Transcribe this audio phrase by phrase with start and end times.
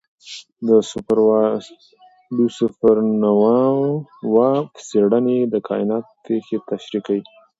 [2.37, 4.49] د سوپرنووا
[4.87, 7.21] څېړنې د کائنات پېښې تشریح کوي.